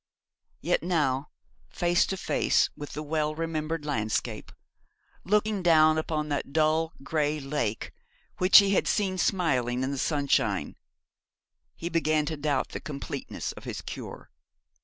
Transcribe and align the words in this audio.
Yet 0.61 0.81
now, 0.81 1.29
face 1.69 2.07
to 2.07 2.17
face 2.17 2.71
with 2.75 2.93
the 2.93 3.03
well 3.03 3.35
remembered 3.35 3.85
landscape, 3.85 4.51
looking 5.23 5.61
down 5.61 5.99
upon 5.99 6.29
that 6.29 6.51
dull 6.51 6.93
grey 7.03 7.39
lake 7.39 7.91
which 8.39 8.57
he 8.57 8.71
had 8.73 8.87
seen 8.87 9.19
smiling 9.19 9.83
in 9.83 9.91
the 9.91 9.99
sunshine, 9.99 10.75
he 11.75 11.87
began 11.87 12.25
to 12.25 12.35
doubt 12.35 12.69
the 12.69 12.79
completeness 12.79 13.51
of 13.51 13.65
his 13.65 13.83
cure. 13.83 14.31